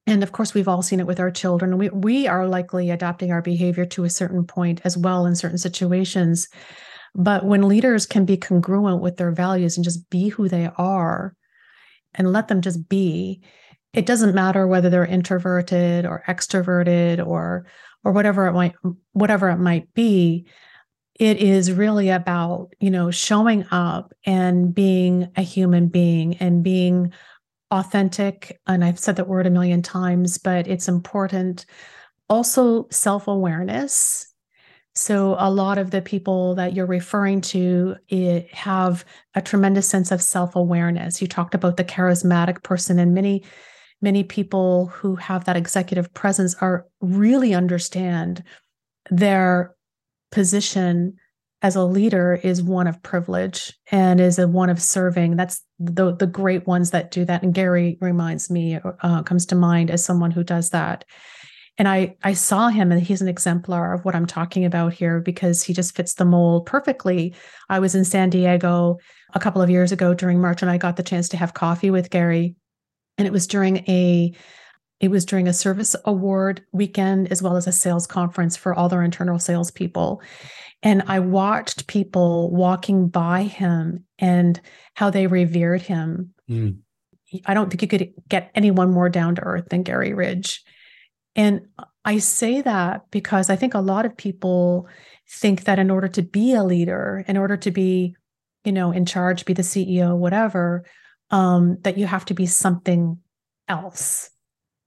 [0.06, 3.32] and of course we've all seen it with our children we we are likely adapting
[3.32, 6.48] our behavior to a certain point as well in certain situations.
[7.14, 11.34] But when leaders can be congruent with their values and just be who they are
[12.14, 13.42] and let them just be,
[13.92, 17.66] it doesn't matter whether they're introverted or extroverted or
[18.04, 18.74] or whatever it might
[19.12, 20.46] whatever it might be.
[21.18, 27.12] It is really about you know showing up and being a human being and being
[27.70, 28.60] authentic.
[28.66, 31.66] And i've said that word a million times but it's important.
[32.28, 34.29] Also self-awareness
[34.94, 37.96] so a lot of the people that you're referring to
[38.52, 43.42] have a tremendous sense of self-awareness you talked about the charismatic person and many
[44.02, 48.42] many people who have that executive presence are really understand
[49.10, 49.74] their
[50.30, 51.16] position
[51.62, 55.36] as a leader is one of privilege and is a one of serving.
[55.36, 57.42] That's the the great ones that do that.
[57.42, 61.04] And Garry reminds me, uh, comes to mind as someone who does that.
[61.80, 65.18] And I I saw him, and he's an exemplar of what I'm talking about here
[65.18, 67.34] because he just fits the mold perfectly.
[67.70, 68.98] I was in San Diego
[69.32, 71.90] a couple of years ago during March, and I got the chance to have coffee
[71.90, 72.54] with Garry,
[73.16, 74.30] and it was during a
[75.00, 78.90] it was during a service award weekend as well as a sales conference for all
[78.90, 80.20] their internal salespeople.
[80.82, 84.60] And I watched people walking by him and
[84.92, 86.34] how they revered him.
[86.46, 86.80] Mm.
[87.46, 90.62] I don't think you could get anyone more down to earth than Garry Ridge.
[91.36, 91.68] And
[92.04, 94.88] I say that because I think a lot of people
[95.28, 98.16] think that in order to be a leader, in order to be,
[98.64, 100.84] you know, in charge, be the CEO, whatever,
[101.30, 103.18] um, that you have to be something
[103.68, 104.30] else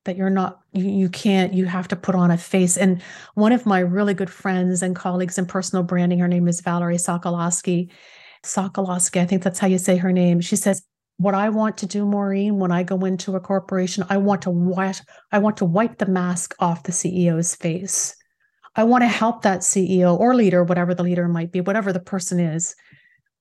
[0.06, 2.78] that you're not you, you can't you have to put on a face.
[2.78, 3.02] And
[3.36, 6.98] one of my really good friends and colleagues in personal branding her name is valerie
[6.98, 7.90] sokolowski
[8.44, 10.42] sokolowski i think that's how you say her name.
[10.42, 10.84] She says
[11.18, 14.50] what i want to do maureen when i go into a corporation i want to
[14.50, 18.16] wash i want to wipe the mask off the ceo's face
[18.76, 22.00] i want to help that ceo or leader whatever the leader might be whatever the
[22.00, 22.76] person is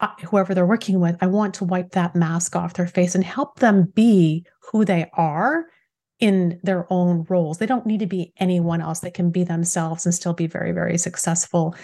[0.01, 3.25] uh, whoever they're working with i want to wipe that mask off their face and
[3.25, 5.67] help them be who they are
[6.23, 7.59] in their own roles.
[7.59, 9.01] They don't need to be anyone else.
[9.01, 11.75] They can be themselves and still be very, very successful.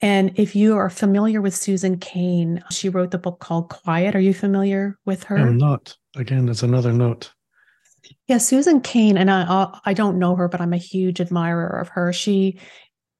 [0.00, 4.14] And if you are familiar with Susan Cain, she wrote the book called Quiet.
[4.14, 5.36] Are you familiar with her?
[5.36, 5.96] I'm not.
[6.16, 7.32] Again, that's another note.
[8.28, 11.88] Yeah, Susan Cain, and I I don't know her, but I'm a huge admirer of
[11.88, 12.12] her.
[12.12, 12.58] She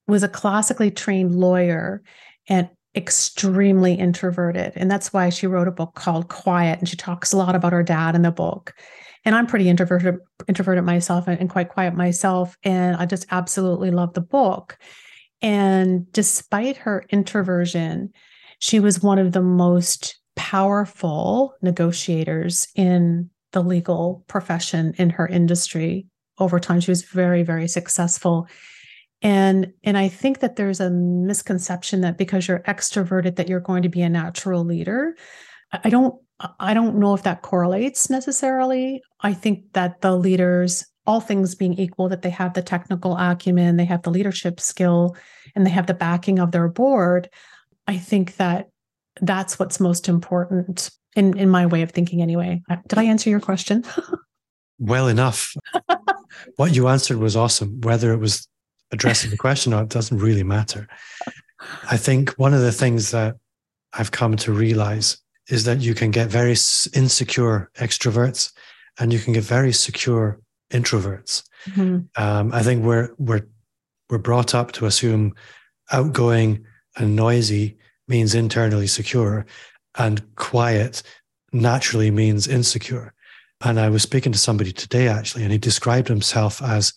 [0.07, 2.03] was a classically trained lawyer
[2.49, 6.79] and extremely introverted, and that's why she wrote a book called Quiet.
[6.79, 8.75] And she talks a lot about her dad in the book
[9.25, 14.15] and I'm pretty introverted introverted myself and quite quiet myself and I just absolutely love
[14.15, 14.79] the book.
[15.41, 18.11] And despite her introversion,
[18.59, 26.07] she was one of the most powerful negotiators in the legal profession in her industry
[26.39, 26.81] over time.
[26.81, 28.49] She was very, very successful.
[29.21, 33.83] And and I think that there's a misconception that because you're extroverted that you're going
[33.83, 35.17] to be a natural leader.
[35.73, 36.15] I don't
[36.61, 39.03] I don't know if that correlates necessarily.
[39.21, 43.79] I think that the leaders, all things being equal, that they have the technical acumen,
[43.79, 45.17] they have the leadership skill,
[45.57, 47.31] and they have the backing of their board.
[47.87, 48.69] I think that
[49.23, 52.63] that's what's most important in in my way of thinking anyway.
[52.87, 53.85] Did I answer your question?
[54.79, 55.55] well enough.
[56.57, 57.81] what you answered was awesome.
[57.81, 58.47] Whether it was
[58.93, 60.87] addressing the question or it doesn't really matter.
[61.91, 63.37] I think one of the things that
[63.95, 65.17] I've come to realize
[65.49, 66.57] is that you can get very
[66.95, 68.53] insecure extroverts
[68.99, 70.39] and you can get very secure
[70.71, 71.43] introverts.
[71.67, 72.23] Mm-hmm.
[72.23, 73.47] Um, I think we're we're
[74.11, 75.35] we're brought up to assume
[75.93, 76.65] outgoing
[76.97, 79.47] and noisy means internally secure,
[79.97, 81.03] and quiet
[81.53, 83.13] naturally means insecure.
[83.61, 86.93] And I was speaking to somebody today actually, and he described himself as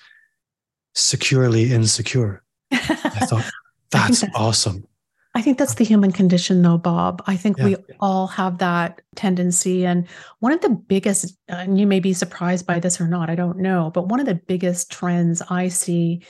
[0.94, 2.44] securely insecure.
[2.72, 3.50] I thought
[3.90, 4.86] that's, I awesome.
[5.34, 7.24] I think that's the human condition, though, Bob.
[7.26, 7.66] I think yeah.
[7.66, 9.86] we all have that tendency.
[9.86, 10.08] And
[10.40, 13.60] one of the biggest, and you may be surprised by this or not, I don't
[13.60, 16.26] know, but one of the biggest trends I see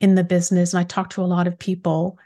[0.00, 2.18] in the business, and I talk to a lot of people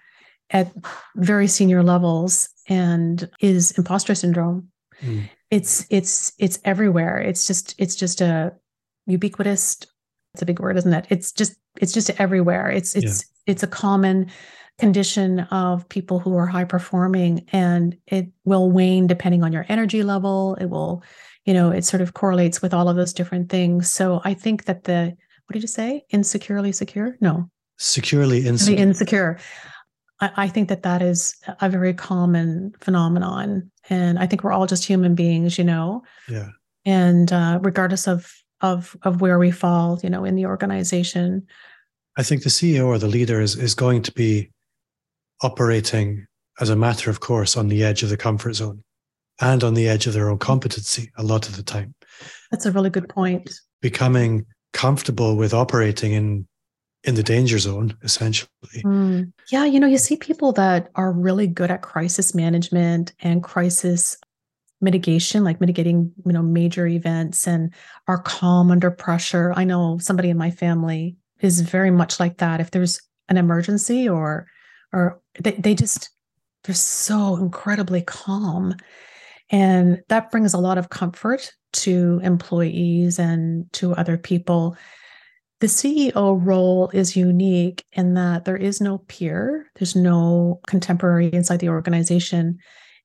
[0.50, 0.72] at
[1.16, 4.68] very senior levels, and is imposter syndrome.
[5.00, 5.28] Mm.
[5.50, 7.18] It's it's it's everywhere.
[7.18, 8.52] It's just it's just a
[9.06, 9.78] ubiquitous.
[10.34, 11.06] It's a big word, isn't it?
[11.08, 12.70] It's just it's just everywhere.
[12.70, 13.52] It's it's yeah.
[13.52, 14.30] it's a common
[14.78, 20.02] condition of people who are high performing and it will wane depending on your energy
[20.02, 20.56] level.
[20.60, 21.02] It will
[21.44, 23.92] you know it sort of correlates with all of those different things.
[23.92, 26.04] So i think that the what did you say?
[26.10, 27.16] Insecurely secure?
[27.20, 27.50] No.
[27.78, 29.38] Securely insecure, insecure.
[30.20, 34.66] I, I think that that is a very common phenomenon and i think we're all
[34.66, 36.02] just human beings you know?
[36.28, 36.48] Yeah.
[36.84, 41.46] And uh, regardless of of of where we fall you know in the organization.
[42.16, 44.51] I think the ceo or the leader is is going to be
[45.42, 46.26] operating
[46.60, 48.82] as a matter of course on the edge of the comfort zone
[49.40, 51.94] and on the edge of their own competency a lot of the time.
[52.50, 53.50] That's a really good point.
[53.80, 56.46] Becoming comfortable with operating in
[57.04, 58.50] in the danger zone essentially.
[58.84, 59.32] Mm.
[59.50, 64.16] Yeah, you know, you see people that are really good at crisis management and crisis
[64.82, 67.72] mitigation like mitigating you know major events and
[68.08, 72.60] are calm under pressure i know somebody in my family is very much like that
[72.60, 74.46] if there's an emergency or
[74.92, 76.10] or they, they just
[76.64, 78.74] they're so incredibly calm.
[79.50, 84.76] And that brings a lot of comfort to employees and to other people.
[85.60, 91.60] The ceo role is unique in that there is no peer there's no contemporary inside
[91.60, 92.58] the organization.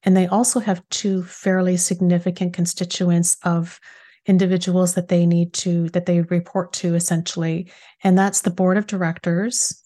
[0.04, 3.80] And they also have two fairly significant constituents of
[4.26, 7.72] individuals that they need to that they report to essentially.
[8.04, 9.82] And that's the board of directors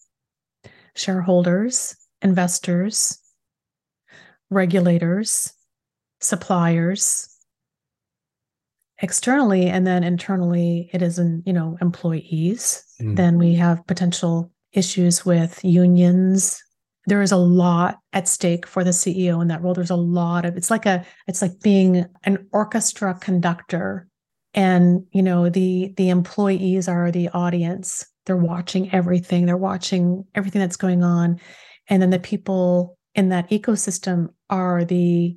[0.94, 3.18] shareholders, investors,
[4.50, 5.52] regulators,
[6.20, 7.32] suppliers,
[9.02, 12.84] externally and then internally it is in you know employees.
[13.00, 13.16] Mm.
[13.16, 16.62] then we have potential issues with unions.
[17.06, 19.74] There is a lot at stake for the ceo in that role.
[19.74, 24.06] There's a lot of it's like a it's like being an orchestra conductor
[24.54, 28.06] and you know the the employees are the audience.
[28.26, 29.46] They're watching everything.
[29.46, 31.40] They're watching everything that's going on.
[31.88, 35.36] And then the people in that ecosystem are the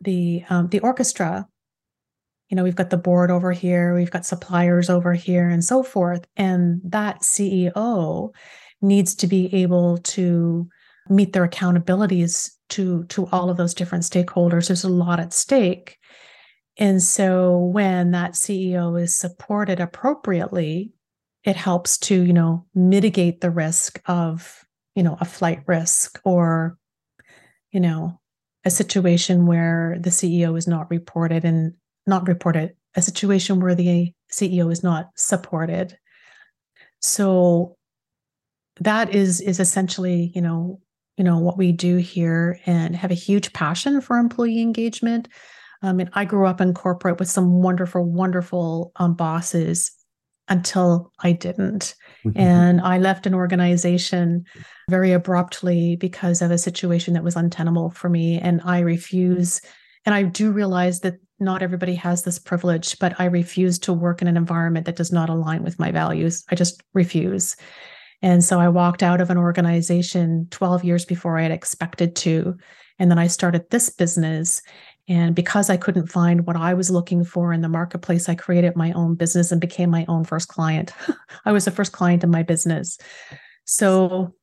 [0.00, 1.46] the um, the orchestra.
[2.48, 3.94] You know we've got the board over here.
[3.94, 6.26] We've got suppliers over here and so forth.
[6.36, 8.30] And that ceo
[8.80, 10.68] needs to be able to
[11.10, 14.68] meet their accountabilities to to all of those different stakeholders.
[14.68, 15.98] There's a lot at stake
[16.78, 20.92] and so when that ceo is supported appropriately
[21.44, 24.64] it helps to you know mitigate the risk of
[24.94, 26.78] you know a flight risk or
[27.72, 28.18] you know
[28.64, 31.74] a situation where the ceo is not reported and
[32.06, 35.96] not reported a situation where the ceo is not supported.
[37.00, 37.76] So
[38.80, 40.80] that is is essentially you know
[41.16, 45.28] you know what we do here and have a huge passion for employee engagement
[45.82, 49.92] um, and i grew up in corporate with some wonderful wonderful um, bosses
[50.48, 51.94] until I didn't.
[52.24, 52.38] Mm-hmm.
[52.38, 54.44] And I left an organization
[54.88, 58.38] very abruptly because of a situation that was untenable for me.
[58.38, 59.60] And I refuse,
[60.04, 64.22] and I do realize that not everybody has this privilege, but I refuse to work
[64.22, 66.44] in an environment that does not align with my values.
[66.50, 67.54] I just refuse.
[68.22, 72.56] And so I walked out of an organization 12 years before I had expected to.
[72.98, 74.60] And then I started this business.
[75.08, 78.76] And because I couldn't find what I was looking for in the marketplace, I created
[78.76, 80.92] my own business and became my own first client.
[81.44, 82.98] I was the first client in my business.
[83.64, 84.34] So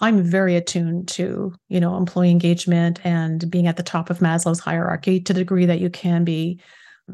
[0.00, 4.60] I'm very attuned to, you know, employee engagement and being at the top of Maslow's
[4.60, 6.60] hierarchy to the degree that you can be.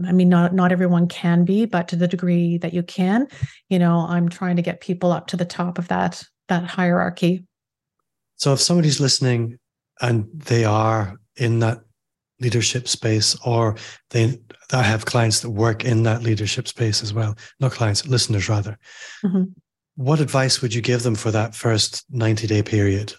[0.06, 3.26] I mean, not not everyone can be, but to the degree that you can,
[3.68, 7.44] you know, I'm trying to get people up to the top of that that hierarchy.
[8.36, 9.58] So if somebody's listening
[10.00, 11.80] and they are in that
[12.40, 13.76] leadership space or
[14.10, 14.38] they
[14.72, 18.78] I have clients that work in that leadership space as well, not clients, listeners rather.
[19.24, 19.44] Mm-hmm.
[19.96, 23.14] What advice would you give them for that first 90 day period?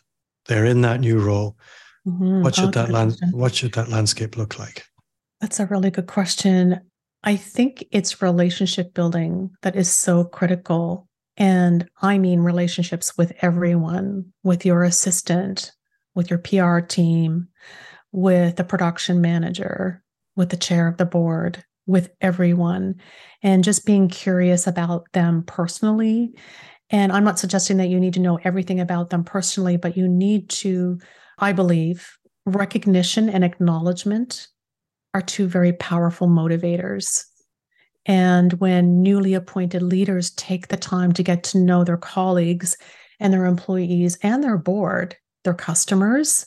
[0.45, 1.57] They're in that new role.
[2.07, 2.41] Mm-hmm.
[2.41, 4.85] What should that land, what should that landscape look like?
[5.39, 6.81] That's a really good question.
[7.23, 11.07] I think it's relationship building that is so critical.
[11.37, 15.71] And I mean relationships with everyone, with your assistant,
[16.15, 17.47] with your PR team,
[18.11, 20.03] with the production manager,
[20.35, 22.95] with the chair of the board, with everyone,
[23.43, 26.33] and just being curious about them personally.
[26.89, 30.07] And I'm not suggesting that you need to know everything about them personally, but you
[30.07, 30.99] need to,
[31.39, 32.09] I believe,
[32.45, 34.47] recognition and acknowledgement
[35.13, 37.23] are two very powerful motivators.
[38.05, 42.75] And when newly appointed leaders take the time to get to know their colleagues
[43.19, 46.45] and their employees and their board, their customers,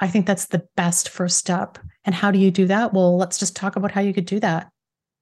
[0.00, 1.78] I think that's the best first step.
[2.04, 2.92] And how do you do that?
[2.92, 4.70] Well, let's just talk about how you could do that.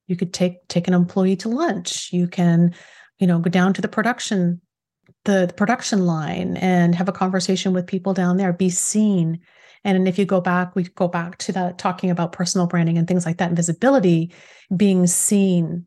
[0.07, 2.13] You could take take an employee to lunch.
[2.13, 2.75] You can,
[3.19, 4.61] you know, go down to the production
[5.25, 9.41] the, the production line and have a conversation with people down there, be seen.
[9.83, 13.07] And if you go back, we go back to that talking about personal branding and
[13.07, 14.33] things like that, and visibility,
[14.75, 15.87] being seen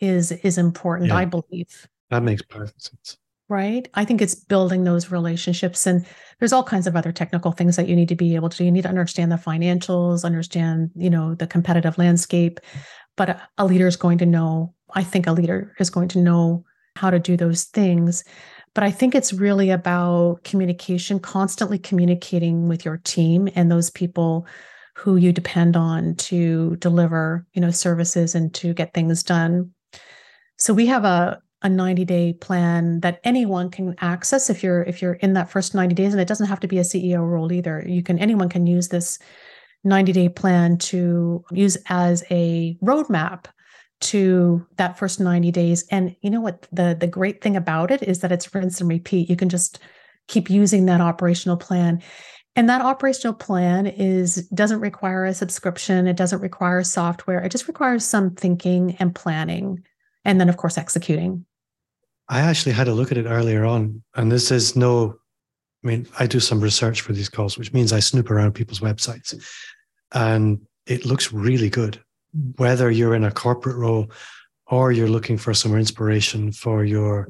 [0.00, 1.16] is is important, yeah.
[1.16, 1.88] I believe.
[2.10, 3.18] That makes perfect sense
[3.52, 3.86] right?
[3.92, 5.86] I think it's building those relationships.
[5.86, 6.06] And
[6.38, 8.64] there's all kinds of other technical things that you need to be able to do.
[8.64, 12.58] You need to understand the financials, understand, you know, the competitive landscape.
[13.14, 16.64] But a leader is going to know, I think a leader is going to know
[16.96, 18.24] how to do those things.
[18.74, 24.46] But I think it's really about communication, constantly communicating with your team and those people
[24.96, 29.72] who you depend on to deliver, you know, services and to get things done.
[30.56, 35.00] So we have a a 90 day plan that anyone can access if you're if
[35.00, 37.52] you're in that first 90 days and it doesn't have to be a ceo role
[37.52, 37.84] either.
[37.86, 39.18] You can anyone can use this
[39.84, 43.46] 90 day plan to use as a roadmap
[44.00, 45.84] to that first 90 days.
[45.90, 46.66] And you know what?
[46.72, 49.30] The the great thing about it is that it's rinse and repeat.
[49.30, 49.78] You can just
[50.28, 52.02] keep using that operational plan.
[52.54, 56.06] And that operational plan is doesn't require a subscription.
[56.06, 57.42] It doesn't require software.
[57.42, 59.82] It just requires some thinking and planning
[60.24, 61.44] and then of course executing
[62.32, 65.16] I actually had a look at it earlier on, and this is no,
[65.84, 68.80] I mean, I do some research for these calls, which means I snoop around people's
[68.80, 69.34] websites,
[70.12, 72.02] and it looks really good.
[72.56, 74.10] Whether you're in a corporate role
[74.66, 77.28] or you're looking for some inspiration for your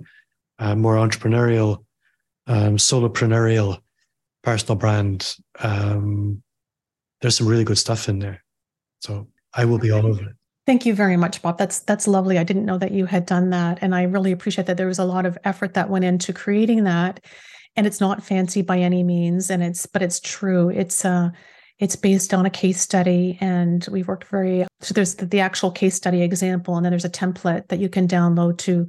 [0.60, 1.84] uh, more entrepreneurial,
[2.46, 3.80] um, solopreneurial
[4.44, 6.44] personal brand, um,
[7.20, 8.44] there's some really good stuff in there.
[9.00, 10.36] So I will be all over it.
[10.64, 11.58] Thank you very much, Bob.
[11.58, 12.38] That's that's lovely.
[12.38, 15.00] I didn't know that you had done that, and I really appreciate that there was
[15.00, 17.20] a lot of effort that went into creating that.
[17.74, 20.68] And it's not fancy by any means, and it's but it's true.
[20.68, 21.30] It's uh
[21.80, 24.64] it's based on a case study, and we've worked very.
[24.80, 27.88] So there's the, the actual case study example, and then there's a template that you
[27.88, 28.86] can download to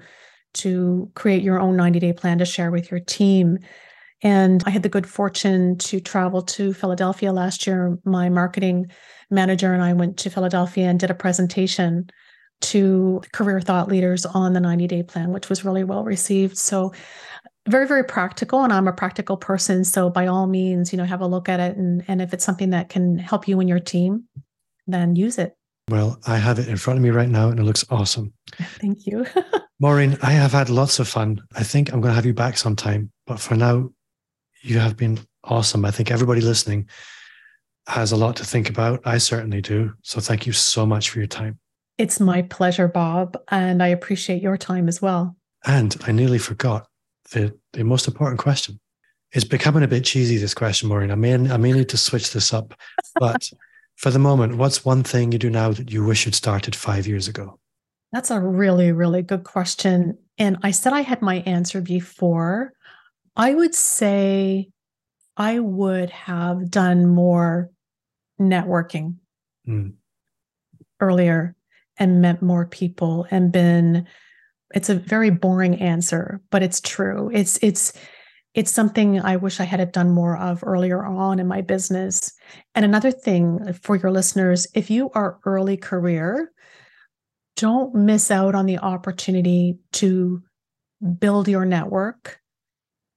[0.55, 3.57] to create your own 90 day plan to share with your team.
[4.23, 7.99] And I had the good fortune to travel to Philadelphia last year.
[8.05, 8.87] My marketing
[9.29, 12.09] manager and I went to Philadelphia and did a presentation
[12.61, 16.57] to career thought leaders on the 90 day plan, which was really well received.
[16.57, 16.93] So,
[17.67, 18.63] very, very practical.
[18.63, 19.83] And I'm a practical person.
[19.83, 21.75] So, by all means, you know, have a look at it.
[21.75, 24.23] And, and if it's something that can help you and your team,
[24.87, 25.55] then use it.
[25.89, 28.33] Well, I have it in front of me right now and it looks awesome.
[28.79, 29.25] Thank you.
[29.79, 31.41] Maureen, I have had lots of fun.
[31.55, 33.11] I think I'm going to have you back sometime.
[33.27, 33.89] But for now,
[34.63, 35.85] you have been awesome.
[35.85, 36.87] I think everybody listening
[37.87, 39.01] has a lot to think about.
[39.05, 39.93] I certainly do.
[40.01, 41.59] So thank you so much for your time.
[41.97, 43.37] It's my pleasure, Bob.
[43.49, 45.35] And I appreciate your time as well.
[45.65, 46.87] And I nearly forgot
[47.31, 48.79] the, the most important question.
[49.33, 51.11] It's becoming a bit cheesy, this question, Maureen.
[51.11, 52.73] I may, I may need to switch this up.
[53.19, 53.49] But
[53.95, 57.05] for the moment, what's one thing you do now that you wish you'd started five
[57.05, 57.59] years ago?
[58.11, 60.17] That's a really, really good question.
[60.37, 62.73] And I said I had my answer before.
[63.35, 64.69] I would say
[65.37, 67.71] I would have done more
[68.39, 69.15] networking
[69.67, 69.93] mm.
[70.99, 71.55] earlier
[71.97, 74.07] and met more people and been
[74.73, 77.93] it's a very boring answer but it's true it's it's
[78.53, 82.31] it's something I wish I had done more of earlier on in my business.
[82.75, 86.51] And another thing for your listeners, if you are early career,
[87.55, 90.43] don't miss out on the opportunity to
[91.19, 92.42] build your network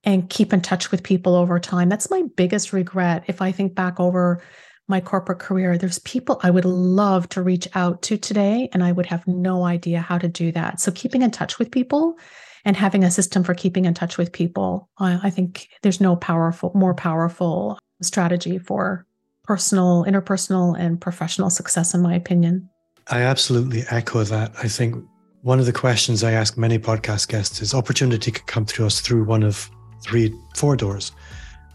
[0.07, 1.89] and keep in touch with people over time.
[1.89, 3.25] That's my biggest regret.
[3.27, 4.41] If I think back over
[4.89, 8.93] my corporate career, there's people I would love to reach out to today, and I
[8.93, 10.81] would have no idea how to do that.
[10.81, 12.17] So, keeping in touch with people
[12.65, 16.15] and having a system for keeping in touch with people, I, I think there's no
[16.15, 19.05] powerful, more powerful strategy for
[19.43, 22.69] personal, interpersonal, and professional success, in my opinion.
[23.09, 24.53] I absolutely echo that.
[24.63, 25.05] I think
[25.43, 29.01] one of the questions I ask many podcast guests is opportunity could come to us
[29.01, 29.71] through one of
[30.07, 31.13] three, four doors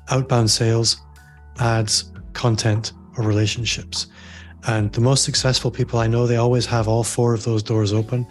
[0.10, 1.02] outbound sales,
[1.60, 4.08] ads, content, or relationships.
[4.68, 7.94] And the most successful people I know, they always have all four of those doors
[7.94, 8.28] open.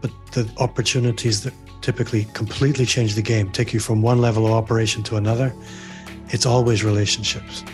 [0.00, 1.52] But the opportunities that
[1.82, 5.52] typically completely change the game, take you from one level of operation to another,
[6.28, 7.64] it's always relationships.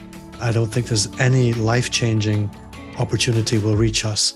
[0.40, 2.50] I don't think there's any life changing
[2.98, 4.34] opportunity will reach us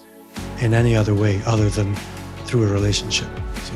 [0.60, 1.94] in any other way other than
[2.44, 3.28] through a relationship.
[3.64, 3.74] So,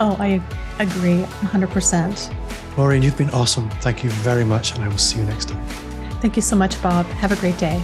[0.00, 0.42] oh, I
[0.78, 2.45] agree 100%.
[2.76, 3.70] Maureen, you've been awesome.
[3.80, 5.66] Thank you very much, and I will see you next time.
[6.20, 7.06] Thank you so much, Bob.
[7.06, 7.82] Have a great day.